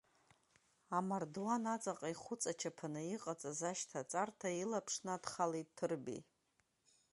[0.97, 6.21] Амардуан аҵаҟа ихәыҵачаԥаны иҟаҵаз ашьҭаҵарҭа илаԥш надхалеит Ҭырбеи.